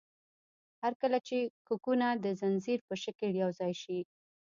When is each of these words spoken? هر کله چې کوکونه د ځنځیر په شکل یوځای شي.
هر 0.81 0.93
کله 1.01 1.17
چې 1.27 1.37
کوکونه 1.67 2.07
د 2.23 2.25
ځنځیر 2.39 2.79
په 2.89 2.93
شکل 3.03 3.29
یوځای 3.43 3.73
شي. 3.81 3.99